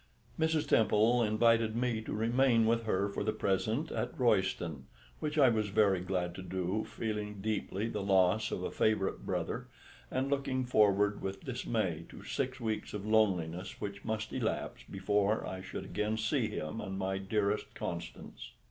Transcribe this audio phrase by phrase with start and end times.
[0.39, 0.67] Mrs.
[0.67, 4.87] Temple invited me to remain with her for the present at Royston,
[5.19, 9.67] which I was very glad to do, feeling deeply the loss of a favourite brother,
[10.09, 15.61] and looking forward with dismay to six weeks of loneliness which must elapse before I
[15.61, 18.53] should again see him and my dearest Constance.